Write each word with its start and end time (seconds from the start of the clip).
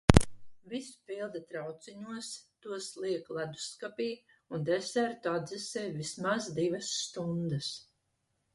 Visu 0.69 0.93
pilda 1.09 1.41
trauciņos, 1.51 2.29
tos 2.65 2.87
liek 3.03 3.29
ledusskapī 3.39 4.07
un 4.57 4.67
desertu 4.71 5.33
atdzesē 5.35 5.87
vismaz 6.01 6.49
divas 6.61 6.91
stundas. 7.07 7.73